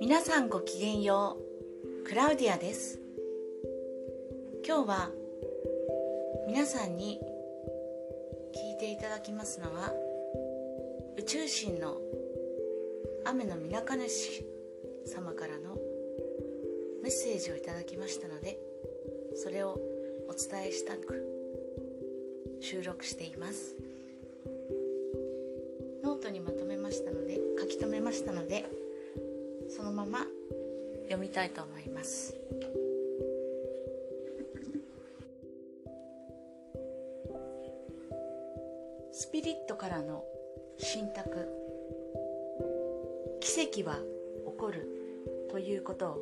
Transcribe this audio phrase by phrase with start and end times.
[0.00, 1.38] 皆さんごきげんよ
[2.02, 2.04] う。
[2.04, 3.00] クラウディアです。
[4.66, 5.10] 今日は
[6.46, 7.18] 皆さんに
[8.54, 9.90] 聞いていただきますのは
[11.16, 11.96] 宇宙神の
[13.24, 14.44] 雨の皆か主
[15.06, 15.78] 様からの
[17.02, 18.58] メッセージをいただきましたので
[19.34, 19.80] それを
[20.28, 21.24] お伝えしたく
[22.60, 23.93] 収録しています。
[28.14, 28.64] したので
[29.68, 30.20] そのまま
[31.04, 32.34] 読みたいと思います。
[39.12, 40.24] スピリットからの
[40.78, 41.48] 信託。
[43.40, 44.88] 奇跡は起こる
[45.50, 46.18] ということを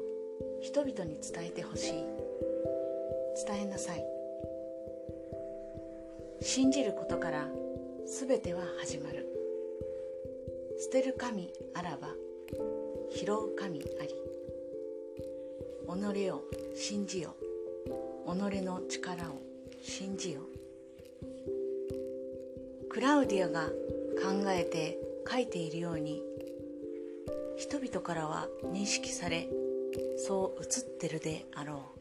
[0.61, 1.93] 人々に伝えてほしい。
[3.47, 4.05] 伝えなさい。
[6.41, 7.49] 信じることから
[8.07, 9.22] 全ては始まる。
[10.83, 12.09] 捨てる神あらば
[13.15, 14.09] 拾う神あり。
[15.87, 16.43] 己を
[16.75, 17.37] 信じよ。
[18.27, 19.41] 己の力を
[19.81, 20.41] 信じよ。
[22.91, 23.69] クラウディアが
[24.21, 24.99] 考えて
[25.31, 26.21] 書いているように
[27.57, 29.49] 人々からは認識され
[30.17, 31.93] そう映ってるであろ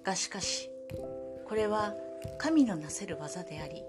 [0.00, 0.06] う。
[0.06, 0.70] がしかし
[1.44, 1.92] これは
[2.38, 3.82] 神のなせる技であり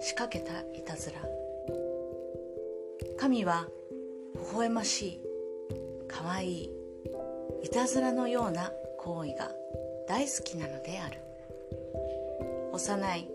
[0.00, 1.43] 仕掛けたいたずら。
[3.16, 3.68] 神は
[4.34, 5.20] 微笑ましい
[6.08, 6.70] かわいい
[7.62, 9.50] いたずらのような行為が
[10.08, 11.18] 大好きなのである。
[12.72, 13.28] 幼い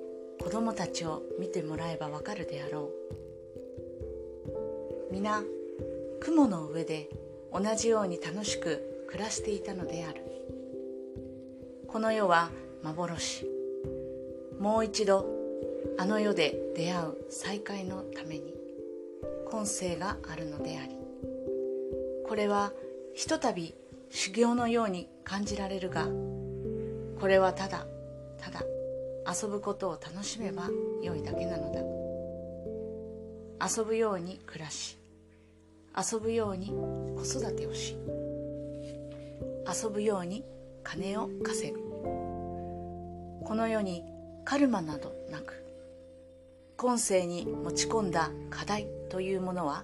[0.43, 2.91] 子供たちを見てもらえばわかるであろ
[5.09, 5.13] う。
[5.13, 5.43] 皆
[6.19, 7.09] 雲の上で
[7.51, 10.21] 同じように楽しく暮らしていたのである。
[11.87, 12.51] この世は
[12.83, 13.47] 幻。
[14.59, 15.25] もう一度
[15.97, 18.58] あの世で出会う再会のために。
[19.51, 20.95] 今世があるのであり
[22.27, 22.71] これは
[23.13, 23.73] ひとたび
[24.09, 26.07] 修行のように感じられるが
[27.19, 27.85] これはただ
[28.39, 28.63] ただ
[29.29, 30.69] 遊ぶことを楽しめば
[31.03, 31.99] 良いだけなのだ。
[33.61, 34.97] 遊ぶように暮らし
[35.95, 37.97] 遊ぶように子育てをし
[39.67, 40.45] 遊ぶように
[40.83, 41.79] 金を稼ぐ。
[43.45, 44.03] この世に
[44.45, 45.63] カルマなどなく
[46.81, 49.83] 今世に持ち込んだ課題というものは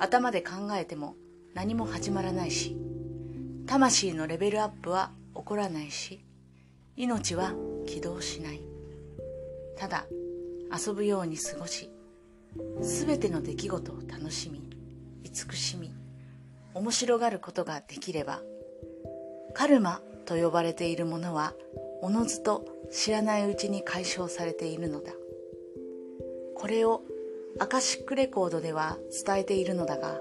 [0.00, 1.14] 頭で考えても
[1.54, 2.76] 何も始まらないし
[3.68, 6.24] 魂のレベルアップは起こらないし
[6.96, 7.52] 命は
[7.86, 8.60] 起動しない。
[9.76, 10.06] ただ
[10.76, 11.88] 遊ぶように過ごし
[12.80, 14.60] 全ての出来事を楽しみ
[15.22, 15.94] 慈しみ
[16.74, 18.42] 面白がることができれば
[19.54, 21.54] カルマと呼ばれているものは
[22.00, 25.12] おのずと知らないうちに解消されているのだ。
[26.62, 27.02] これを
[27.58, 28.96] アカシックレコードでは
[29.26, 30.20] 伝えているのだが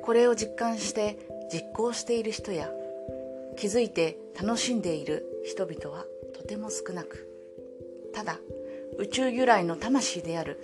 [0.00, 1.18] これを実感して
[1.52, 2.70] 実行している人や
[3.58, 7.28] 気づいて楽しんでいる人々はとても少なく
[8.14, 8.38] ただ
[8.96, 10.58] 宇宙由来の魂である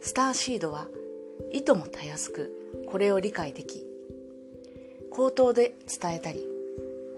[0.00, 0.88] スターシードは
[1.52, 2.50] いともたやすく
[2.88, 3.86] これを理解でき
[5.12, 6.44] 口頭で伝えたり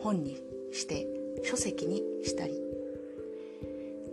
[0.02, 0.36] 本に
[0.70, 1.06] して
[1.44, 2.60] 書籍にしたり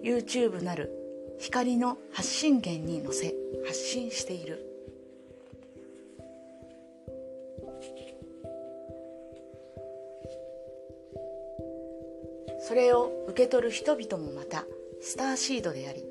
[0.02, 1.03] YouTube なる
[1.40, 3.34] 光の発信源に載せ
[3.66, 4.70] 発信している。
[12.60, 14.66] それを受け取る人々もまた
[15.02, 16.06] スターシードであり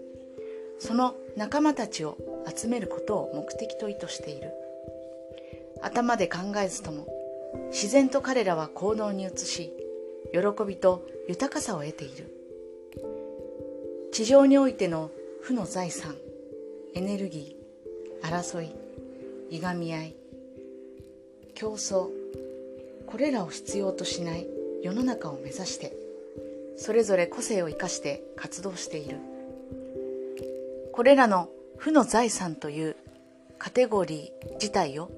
[0.79, 2.19] その仲間たちを
[2.55, 4.53] 集めることを目的と意図している。
[5.81, 7.07] 頭で考えずとも
[7.71, 9.73] 自然と彼らは行動に移し
[10.33, 12.32] 喜びと豊かさを得ている。
[14.13, 16.15] 地上においての負の財産
[16.95, 18.75] エネルギー争い
[19.51, 20.17] いがみ合い
[21.55, 22.09] 競争
[23.07, 24.47] これらを必要としない
[24.83, 25.97] 世の中を目指して
[26.77, 29.19] それぞれ個性を生かして活動している。
[30.93, 32.97] これらの負の財産という
[33.59, 35.11] カテゴリー自体を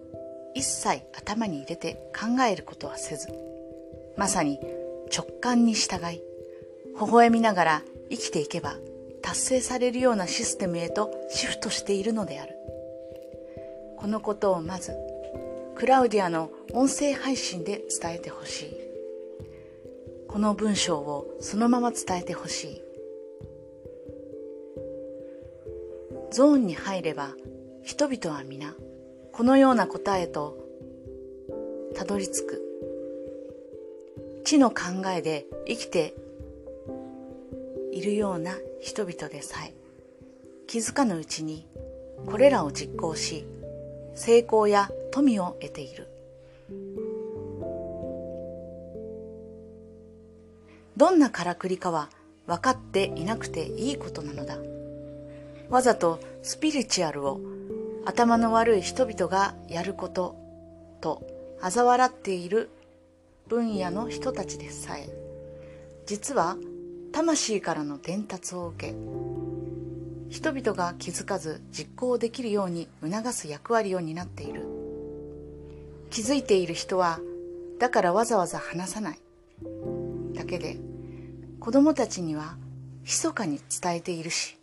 [0.54, 3.28] 一切頭に入れて考えることはせず
[4.16, 4.60] まさに
[5.12, 6.22] 直感に従い
[7.00, 7.82] 微笑みながら
[8.16, 8.76] 生きていけば
[9.22, 12.54] 達成されるようなシステムへとシフトしているのである。
[13.96, 14.92] このことをまず
[15.74, 18.76] クラウディアの音声配信で伝えてほしい。
[20.28, 22.82] この文章をそのまま伝えてほしい。
[26.30, 27.34] ゾーンに入れば
[27.82, 28.74] 人々は皆
[29.32, 30.58] このような答えと
[31.94, 32.60] たどり着く。
[34.44, 36.14] 知の考えで生きて
[37.94, 39.72] いるような人々でさえ
[40.66, 41.68] 気づかぬうちに
[42.26, 43.46] これらを実行し
[44.14, 46.08] 成功や富を得ている。
[50.96, 52.08] どんなからくりかは
[52.46, 54.58] 分かっていなくていいことなのだ。
[55.68, 57.40] わざとスピリチュアルを
[58.04, 60.36] 頭の悪い人々がやること
[61.00, 61.22] と
[61.60, 62.70] 嘲笑っている
[63.48, 65.08] 分野の人たちでさえ
[66.06, 66.56] 実は
[67.14, 68.92] 魂からの伝達を受け
[70.30, 74.66] 人々が気づかず実行できるように促す役割を担っている。
[76.10, 77.20] 気づいている人は
[77.78, 79.18] だからわざわざ話さない。
[80.34, 80.76] だけで
[81.60, 82.56] 子供たちには
[83.04, 84.58] 密かに伝えているし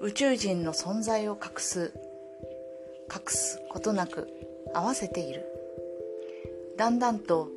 [0.00, 1.92] 宇宙人の存在を隠す
[3.12, 4.28] 隠すことなく
[4.72, 5.44] 合わせている。
[6.76, 7.55] だんだんと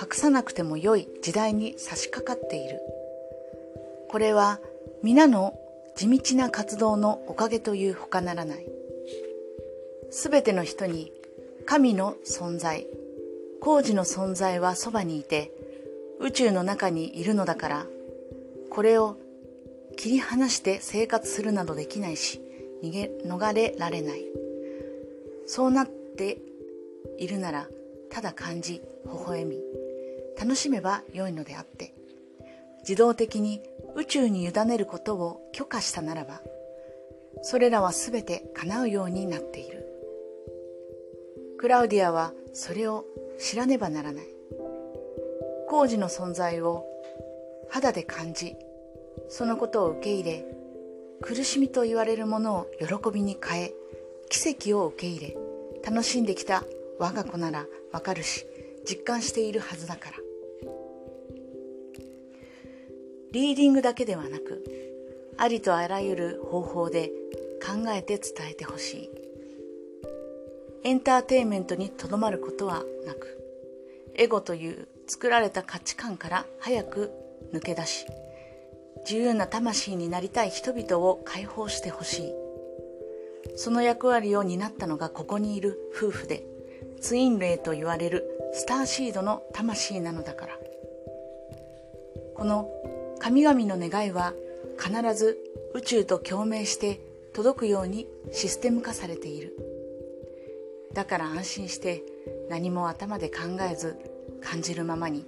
[0.00, 2.80] 隠さなくても良い時代に差し掛かっている。
[4.08, 4.58] これは
[5.02, 5.58] 皆の
[5.94, 8.66] 地道な活動のおかげというほかならない。
[10.10, 11.12] すべての人に
[11.66, 12.86] 神の存在
[13.60, 15.52] 工事の存在はそばにいて
[16.18, 17.86] 宇宙の中にいるのだから
[18.70, 19.18] これを
[19.96, 22.40] 切り離して生活するなどできないし
[22.82, 24.24] 逃げ逃れられない。
[25.46, 26.38] そうなって
[27.18, 27.68] いるなら
[28.10, 29.60] ただ感じ微笑み。
[30.40, 31.92] 楽しめばよいのであって
[32.80, 33.60] 自動的に
[33.94, 36.40] 宇宙に委ねることを許可したならば
[37.42, 39.86] それらは全て叶うようになっている。
[41.58, 43.04] クラウディアはそれを
[43.38, 44.24] 知らねばならない。
[45.68, 46.86] 工事の存在を
[47.68, 48.56] 肌で感じ
[49.28, 50.44] そのことを受け入れ
[51.22, 53.72] 苦しみと言われるものを喜びに変え
[54.30, 55.36] 奇跡を受け入れ
[55.84, 56.64] 楽しんできた
[56.98, 58.46] 我が子ならわかるし
[58.88, 60.29] 実感しているはずだから。
[63.32, 64.64] リーディングだけではなく
[65.38, 67.12] ありとあらゆる方法で
[67.64, 69.10] 考えて伝えてほしい。
[70.82, 73.38] エンターテインメントにとどまることはなく
[74.14, 77.10] エゴという作られた価値観から早く
[77.52, 78.06] 抜け出し
[79.04, 82.34] 自由な魂になりたい人々を解放してほしい。
[83.56, 86.44] その役割を担ったのがここにいる夫婦で
[87.00, 90.58] ツインレイと言われるスターシードの魂なのだから。
[92.34, 92.70] この
[93.20, 94.32] 神々の願いは
[94.78, 95.38] 必ず
[95.74, 97.00] 宇宙と共鳴して
[97.34, 99.56] 届くようにシステム化されている。
[100.94, 102.02] だから安心して
[102.48, 103.96] 何も頭で考えず
[104.40, 105.24] 感じるままに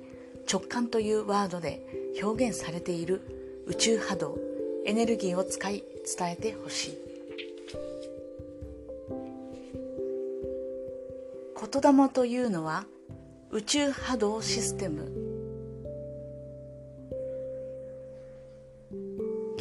[0.50, 3.20] 直感というワードで表現されている
[3.66, 4.38] 宇宙波動
[4.84, 5.84] エネルギーを使い
[6.18, 6.98] 伝えてほしい。
[11.72, 12.86] 言霊というのは
[13.50, 15.21] 宇宙波動システム。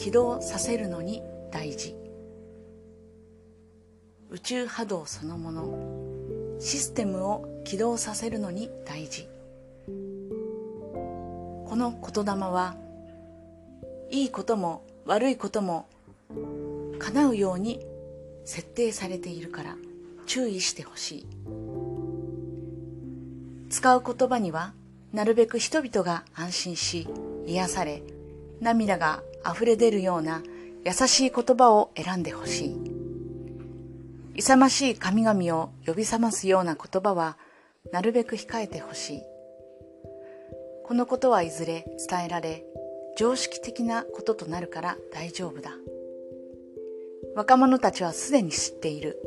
[0.01, 1.21] 起動させるのに
[1.51, 1.95] 大事。
[4.31, 6.57] 宇宙波動そのもの。
[6.59, 9.27] システムを起動させるのに大事。
[9.85, 12.75] この言霊は
[14.09, 15.85] いいことも悪いことも
[16.97, 17.85] 叶うように
[18.43, 19.75] 設定されているから
[20.25, 21.27] 注意してほしい。
[23.69, 24.73] 使う言葉には
[25.13, 27.07] なるべく人々が安心し
[27.45, 28.01] 癒され
[28.61, 30.43] 涙が溢れ出るような
[30.85, 32.91] 優しい言葉を選んでほしい。
[34.35, 37.37] 勇ましい神々を呼び覚ますような言葉は
[37.91, 39.21] なるべく控えてほしい。
[40.85, 42.63] このことはいずれ伝えられ
[43.17, 45.71] 常識的なこととなるから大丈夫だ。
[47.35, 49.17] 若者たちはすでに知っている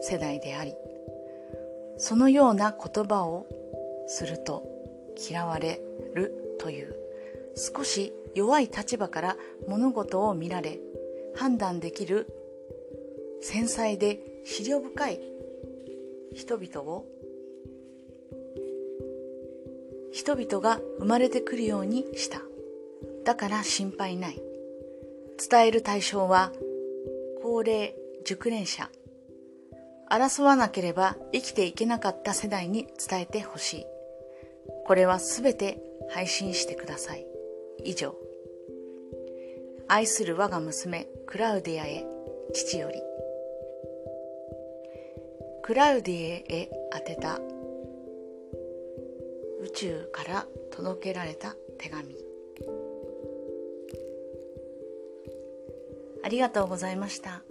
[0.00, 0.74] 世代であり
[1.96, 3.46] そのような言葉を
[4.06, 4.64] すると
[5.28, 5.80] 嫌われ
[6.14, 7.07] るという。
[7.58, 9.36] 少し弱い立場から
[9.66, 10.78] 物事を見られ
[11.34, 12.26] 判断できる
[13.42, 14.20] 繊細で
[14.58, 15.20] 思慮深い
[16.34, 17.04] 人々を
[20.12, 22.42] 人々が生まれてくるようにした。
[23.24, 24.40] だから心配ない。
[25.50, 26.52] 伝える対象は
[27.42, 28.90] 高齢熟練者。
[30.10, 33.86] 争わなければ生きていけなかった世代に伝えてほしい。
[34.86, 37.26] これはすべて配信してください。
[37.84, 38.14] 以上。
[39.88, 42.04] 愛する我が娘クラウディアへ
[42.52, 43.02] 父より。
[45.62, 47.38] クラウディエへ宛てた
[49.60, 52.16] 宇宙から届けられた手紙。
[56.22, 57.42] ありがとうございました。